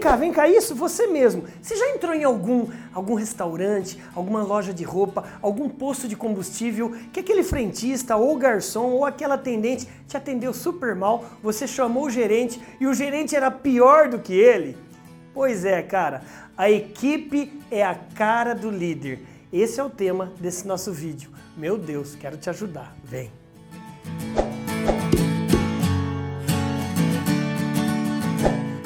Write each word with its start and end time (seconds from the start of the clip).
cá, 0.00 0.16
vem 0.16 0.32
cá, 0.32 0.48
isso, 0.48 0.74
você 0.74 1.06
mesmo. 1.06 1.44
Você 1.62 1.76
já 1.76 1.90
entrou 1.90 2.14
em 2.14 2.24
algum, 2.24 2.66
algum 2.92 3.14
restaurante, 3.14 4.02
alguma 4.14 4.42
loja 4.42 4.74
de 4.74 4.82
roupa, 4.82 5.24
algum 5.40 5.68
posto 5.68 6.08
de 6.08 6.16
combustível 6.16 6.92
que 7.12 7.20
aquele 7.20 7.44
frentista 7.44 8.16
ou 8.16 8.36
garçom 8.36 8.90
ou 8.90 9.04
aquela 9.04 9.34
atendente 9.34 9.86
te 10.08 10.16
atendeu 10.16 10.52
super 10.52 10.96
mal, 10.96 11.24
você 11.42 11.66
chamou 11.66 12.06
o 12.06 12.10
gerente 12.10 12.60
e 12.80 12.86
o 12.86 12.94
gerente 12.94 13.36
era 13.36 13.50
pior 13.50 14.08
do 14.08 14.18
que 14.18 14.32
ele? 14.32 14.76
Pois 15.32 15.64
é, 15.64 15.82
cara, 15.82 16.22
a 16.56 16.68
equipe 16.68 17.60
é 17.70 17.84
a 17.84 17.94
cara 17.94 18.54
do 18.54 18.70
líder. 18.70 19.20
Esse 19.52 19.78
é 19.78 19.84
o 19.84 19.90
tema 19.90 20.32
desse 20.40 20.66
nosso 20.66 20.92
vídeo. 20.92 21.30
Meu 21.56 21.76
Deus, 21.76 22.14
quero 22.14 22.36
te 22.36 22.48
ajudar. 22.48 22.96
Vem! 23.04 23.30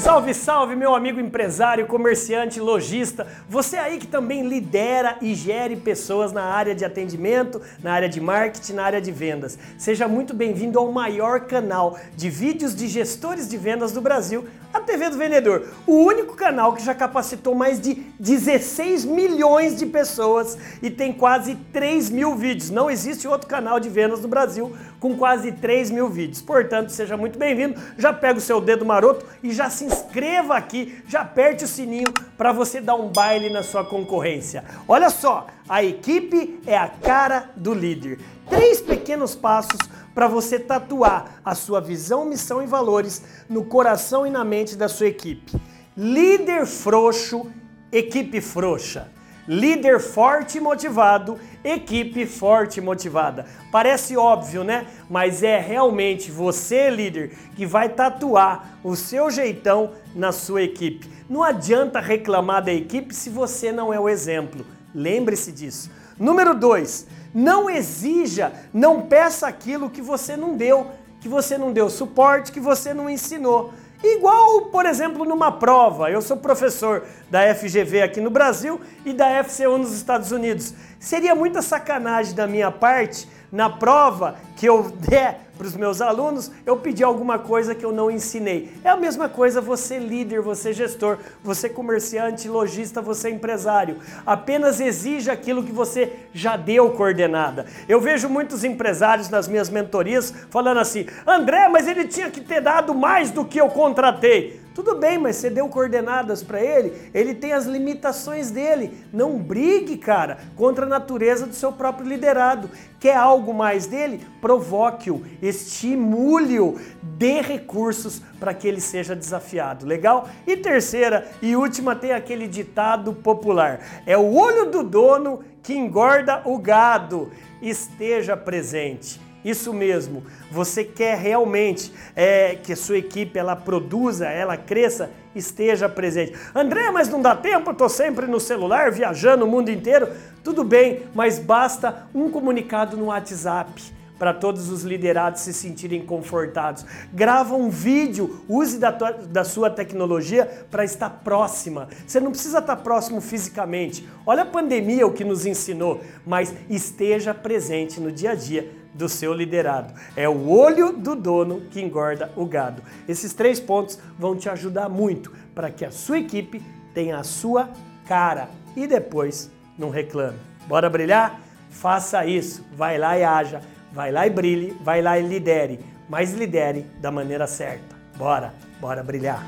Salve, 0.00 0.32
salve, 0.32 0.74
meu 0.74 0.94
amigo 0.94 1.20
empresário, 1.20 1.86
comerciante, 1.86 2.58
lojista, 2.58 3.26
você 3.46 3.76
aí 3.76 3.98
que 3.98 4.06
também 4.06 4.48
lidera 4.48 5.18
e 5.20 5.34
gere 5.34 5.76
pessoas 5.76 6.32
na 6.32 6.42
área 6.42 6.74
de 6.74 6.86
atendimento, 6.86 7.60
na 7.82 7.92
área 7.92 8.08
de 8.08 8.18
marketing, 8.18 8.72
na 8.72 8.84
área 8.84 9.00
de 9.00 9.12
vendas. 9.12 9.58
Seja 9.76 10.08
muito 10.08 10.32
bem-vindo 10.32 10.78
ao 10.78 10.90
maior 10.90 11.40
canal 11.40 11.98
de 12.16 12.30
vídeos 12.30 12.74
de 12.74 12.88
gestores 12.88 13.46
de 13.46 13.58
vendas 13.58 13.92
do 13.92 14.00
Brasil, 14.00 14.46
a 14.72 14.80
TV 14.80 15.10
do 15.10 15.18
Vendedor. 15.18 15.68
O 15.86 15.96
único 15.96 16.34
canal 16.34 16.72
que 16.72 16.82
já 16.82 16.94
capacitou 16.94 17.54
mais 17.54 17.78
de 17.78 17.94
16 18.18 19.04
milhões 19.04 19.76
de 19.76 19.84
pessoas 19.84 20.56
e 20.80 20.88
tem 20.88 21.12
quase 21.12 21.56
3 21.72 22.08
mil 22.08 22.36
vídeos. 22.36 22.70
Não 22.70 22.90
existe 22.90 23.28
outro 23.28 23.48
canal 23.48 23.78
de 23.78 23.90
vendas 23.90 24.20
no 24.20 24.28
Brasil 24.28 24.74
com 24.98 25.16
quase 25.16 25.50
3 25.52 25.90
mil 25.90 26.08
vídeos. 26.08 26.40
Portanto, 26.40 26.90
seja 26.90 27.16
muito 27.16 27.38
bem-vindo, 27.38 27.80
já 27.98 28.12
pega 28.12 28.38
o 28.38 28.42
seu 28.42 28.60
dedo 28.60 28.84
maroto 28.84 29.26
e 29.42 29.52
já 29.52 29.68
se 29.68 29.89
inscreva 29.90 30.56
aqui, 30.56 31.02
já 31.06 31.22
aperte 31.22 31.64
o 31.64 31.68
sininho 31.68 32.12
para 32.38 32.52
você 32.52 32.80
dar 32.80 32.94
um 32.94 33.08
baile 33.08 33.50
na 33.50 33.62
sua 33.62 33.84
concorrência. 33.84 34.64
Olha 34.86 35.10
só, 35.10 35.46
a 35.68 35.82
equipe 35.82 36.60
é 36.66 36.76
a 36.76 36.88
cara 36.88 37.50
do 37.56 37.74
líder. 37.74 38.18
Três 38.48 38.80
pequenos 38.80 39.34
passos 39.34 39.78
para 40.14 40.26
você 40.26 40.58
tatuar 40.58 41.40
a 41.44 41.54
sua 41.54 41.80
visão, 41.80 42.24
missão 42.24 42.62
e 42.62 42.66
valores 42.66 43.22
no 43.48 43.64
coração 43.64 44.26
e 44.26 44.30
na 44.30 44.44
mente 44.44 44.76
da 44.76 44.88
sua 44.88 45.06
equipe. 45.06 45.60
Líder 45.96 46.66
frouxo, 46.66 47.46
equipe 47.92 48.40
frouxa. 48.40 49.08
Líder 49.48 50.00
forte 50.00 50.58
e 50.58 50.60
motivado, 50.60 51.38
equipe 51.64 52.26
forte 52.26 52.78
e 52.78 52.80
motivada. 52.80 53.46
Parece 53.72 54.16
óbvio, 54.16 54.62
né? 54.62 54.86
Mas 55.08 55.42
é 55.42 55.58
realmente 55.58 56.30
você, 56.30 56.90
líder, 56.90 57.36
que 57.56 57.66
vai 57.66 57.88
tatuar 57.88 58.78
o 58.84 58.94
seu 58.94 59.30
jeitão 59.30 59.92
na 60.14 60.32
sua 60.32 60.62
equipe. 60.62 61.08
Não 61.28 61.42
adianta 61.42 62.00
reclamar 62.00 62.64
da 62.64 62.72
equipe 62.72 63.14
se 63.14 63.30
você 63.30 63.72
não 63.72 63.92
é 63.92 63.98
o 63.98 64.08
exemplo. 64.08 64.64
Lembre-se 64.94 65.52
disso. 65.52 65.90
Número 66.18 66.54
2. 66.54 67.06
Não 67.32 67.70
exija, 67.70 68.52
não 68.74 69.02
peça 69.02 69.46
aquilo 69.46 69.88
que 69.88 70.02
você 70.02 70.36
não 70.36 70.56
deu, 70.56 70.90
que 71.20 71.28
você 71.28 71.56
não 71.56 71.72
deu 71.72 71.88
suporte, 71.88 72.50
que 72.50 72.60
você 72.60 72.92
não 72.92 73.08
ensinou. 73.08 73.72
Igual, 74.02 74.62
por 74.66 74.86
exemplo, 74.86 75.24
numa 75.26 75.52
prova. 75.52 76.10
Eu 76.10 76.22
sou 76.22 76.36
professor 76.36 77.04
da 77.30 77.54
FGV 77.54 78.02
aqui 78.02 78.20
no 78.20 78.30
Brasil 78.30 78.80
e 79.04 79.12
da 79.12 79.44
FCU 79.44 79.76
nos 79.76 79.92
Estados 79.92 80.32
Unidos. 80.32 80.72
Seria 80.98 81.34
muita 81.34 81.60
sacanagem 81.60 82.34
da 82.34 82.46
minha 82.46 82.70
parte 82.70 83.28
na 83.52 83.68
prova 83.68 84.36
que 84.60 84.68
eu 84.68 84.92
der 85.08 85.46
para 85.56 85.66
os 85.66 85.74
meus 85.74 86.02
alunos, 86.02 86.50
eu 86.66 86.76
pedir 86.76 87.02
alguma 87.02 87.38
coisa 87.38 87.74
que 87.74 87.84
eu 87.84 87.92
não 87.92 88.10
ensinei. 88.10 88.70
É 88.84 88.90
a 88.90 88.96
mesma 88.96 89.26
coisa 89.26 89.58
você 89.58 89.98
líder, 89.98 90.42
você 90.42 90.70
gestor, 90.74 91.16
você 91.42 91.66
comerciante, 91.66 92.46
lojista, 92.46 93.00
você 93.00 93.30
empresário. 93.30 93.96
Apenas 94.26 94.80
exija 94.80 95.32
aquilo 95.32 95.62
que 95.62 95.72
você 95.72 96.12
já 96.34 96.58
deu 96.58 96.90
coordenada. 96.90 97.64
Eu 97.88 98.02
vejo 98.02 98.28
muitos 98.28 98.62
empresários 98.62 99.30
nas 99.30 99.48
minhas 99.48 99.70
mentorias 99.70 100.30
falando 100.50 100.80
assim: 100.80 101.06
André, 101.26 101.66
mas 101.68 101.88
ele 101.88 102.06
tinha 102.06 102.30
que 102.30 102.42
ter 102.42 102.60
dado 102.60 102.94
mais 102.94 103.30
do 103.30 103.46
que 103.46 103.58
eu 103.58 103.68
contratei. 103.68 104.60
Tudo 104.74 104.94
bem, 104.94 105.18
mas 105.18 105.36
você 105.36 105.50
deu 105.50 105.68
coordenadas 105.68 106.42
para 106.44 106.58
ele, 106.62 107.10
ele 107.12 107.34
tem 107.34 107.52
as 107.52 107.66
limitações 107.66 108.50
dele. 108.50 109.04
Não 109.12 109.36
brigue, 109.36 109.96
cara, 109.96 110.38
contra 110.56 110.86
a 110.86 110.88
natureza 110.88 111.44
do 111.44 111.54
seu 111.54 111.72
próprio 111.72 112.06
liderado. 112.06 112.70
Quer 113.00 113.16
algo 113.16 113.52
mais 113.52 113.86
dele? 113.86 114.24
Provoque-o, 114.50 115.22
estimule-o, 115.40 116.76
dê 117.00 117.40
recursos 117.40 118.20
para 118.40 118.52
que 118.52 118.66
ele 118.66 118.80
seja 118.80 119.14
desafiado. 119.14 119.86
Legal? 119.86 120.28
E 120.44 120.56
terceira 120.56 121.30
e 121.40 121.54
última 121.54 121.94
tem 121.94 122.10
aquele 122.10 122.48
ditado 122.48 123.12
popular: 123.12 124.02
é 124.04 124.18
o 124.18 124.34
olho 124.34 124.68
do 124.68 124.82
dono 124.82 125.44
que 125.62 125.72
engorda 125.72 126.42
o 126.44 126.58
gado. 126.58 127.30
Esteja 127.62 128.36
presente. 128.36 129.20
Isso 129.44 129.72
mesmo. 129.72 130.24
Você 130.50 130.82
quer 130.82 131.16
realmente 131.16 131.92
é, 132.16 132.56
que 132.56 132.72
a 132.72 132.76
sua 132.76 132.98
equipe 132.98 133.38
ela 133.38 133.54
produza, 133.54 134.26
ela 134.26 134.56
cresça, 134.56 135.12
esteja 135.32 135.88
presente. 135.88 136.34
André, 136.52 136.90
mas 136.90 137.08
não 137.08 137.22
dá 137.22 137.36
tempo, 137.36 137.70
eu 137.70 137.72
estou 137.72 137.88
sempre 137.88 138.26
no 138.26 138.40
celular, 138.40 138.90
viajando 138.90 139.44
o 139.44 139.48
mundo 139.48 139.70
inteiro. 139.70 140.08
Tudo 140.42 140.64
bem, 140.64 141.04
mas 141.14 141.38
basta 141.38 142.08
um 142.12 142.28
comunicado 142.28 142.96
no 142.96 143.06
WhatsApp 143.06 143.99
para 144.20 144.34
todos 144.34 144.68
os 144.68 144.82
liderados 144.82 145.40
se 145.40 145.54
sentirem 145.54 146.04
confortados. 146.04 146.84
Grava 147.10 147.54
um 147.54 147.70
vídeo, 147.70 148.44
use 148.46 148.78
da, 148.78 148.92
tua, 148.92 149.12
da 149.12 149.44
sua 149.44 149.70
tecnologia 149.70 150.66
para 150.70 150.84
estar 150.84 151.08
próxima. 151.08 151.88
Você 152.06 152.20
não 152.20 152.30
precisa 152.30 152.58
estar 152.58 152.76
próximo 152.76 153.22
fisicamente. 153.22 154.06
Olha 154.26 154.42
a 154.42 154.46
pandemia 154.46 155.06
o 155.06 155.12
que 155.14 155.24
nos 155.24 155.46
ensinou, 155.46 156.02
mas 156.26 156.54
esteja 156.68 157.32
presente 157.32 157.98
no 157.98 158.12
dia 158.12 158.32
a 158.32 158.34
dia 158.34 158.70
do 158.92 159.08
seu 159.08 159.32
liderado. 159.32 159.94
É 160.14 160.28
o 160.28 160.50
olho 160.50 160.92
do 160.92 161.16
dono 161.16 161.62
que 161.70 161.80
engorda 161.80 162.30
o 162.36 162.44
gado. 162.44 162.82
Esses 163.08 163.32
três 163.32 163.58
pontos 163.58 163.98
vão 164.18 164.36
te 164.36 164.50
ajudar 164.50 164.90
muito 164.90 165.32
para 165.54 165.70
que 165.70 165.82
a 165.82 165.90
sua 165.90 166.18
equipe 166.18 166.62
tenha 166.92 167.16
a 167.16 167.24
sua 167.24 167.70
cara 168.06 168.50
e 168.76 168.86
depois 168.86 169.50
não 169.78 169.88
reclame. 169.88 170.36
Bora 170.68 170.90
brilhar? 170.90 171.40
Faça 171.70 172.26
isso. 172.26 172.62
Vai 172.76 172.98
lá 172.98 173.16
e 173.16 173.24
haja 173.24 173.62
Vai 173.92 174.12
lá 174.12 174.26
e 174.26 174.30
brilhe, 174.30 174.76
vai 174.82 175.02
lá 175.02 175.18
e 175.18 175.26
lidere, 175.26 175.80
mas 176.08 176.32
lidere 176.32 176.86
da 177.00 177.10
maneira 177.10 177.46
certa. 177.46 177.96
Bora, 178.16 178.52
bora 178.80 179.02
brilhar. 179.02 179.44